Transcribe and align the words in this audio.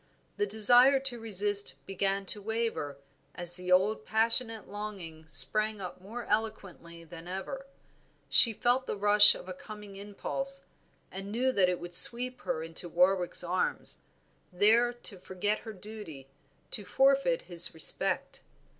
The 0.37 0.47
desire 0.47 0.99
to 1.01 1.19
resist 1.19 1.75
began 1.85 2.25
to 2.25 2.41
waver 2.41 2.97
as 3.35 3.55
the 3.57 3.71
old 3.71 4.03
passionate 4.03 4.67
longing 4.67 5.27
sprang 5.27 5.79
up 5.79 6.01
more 6.01 6.25
eloquent 6.25 6.81
than 6.81 7.27
ever; 7.27 7.67
she 8.27 8.51
felt 8.51 8.87
the 8.87 8.97
rush 8.97 9.35
of 9.35 9.47
a 9.47 9.53
coming 9.53 9.97
impulse, 9.97 10.65
knew 11.15 11.51
that 11.51 11.69
it 11.69 11.79
would 11.79 11.93
sweep 11.93 12.41
her 12.41 12.63
into 12.63 12.89
Warwick's 12.89 13.43
arms, 13.43 13.99
there 14.51 14.91
to 14.91 15.19
forget 15.19 15.59
her 15.59 15.71
duty, 15.73 16.27
to 16.71 16.83
forfeit 16.83 17.43
his 17.43 17.75
respect. 17.75 18.41